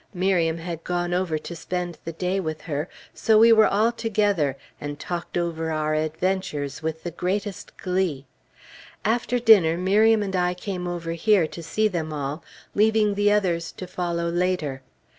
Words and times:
Miriam 0.15 0.57
had 0.57 0.83
gone 0.83 1.13
over 1.13 1.37
to 1.37 1.55
spend 1.55 1.99
the 2.05 2.11
day 2.11 2.39
with 2.39 2.61
her, 2.61 2.89
so 3.13 3.37
we 3.37 3.53
were 3.53 3.67
all 3.67 3.91
together, 3.91 4.57
and 4.81 4.99
talked 4.99 5.37
over 5.37 5.69
our 5.71 5.93
adventures 5.93 6.81
with 6.81 7.03
the 7.03 7.11
greatest 7.11 7.77
glee. 7.77 8.25
After 9.05 9.37
dinner 9.37 9.77
Miriam 9.77 10.23
and 10.23 10.35
I 10.35 10.55
came 10.55 10.87
over 10.87 11.11
here 11.11 11.45
to 11.45 11.61
see 11.61 11.87
them 11.87 12.11
all, 12.11 12.43
leaving 12.73 13.13
the 13.13 13.31
others 13.31 13.71
to 13.73 13.85
follow 13.85 14.27
later. 14.27 14.81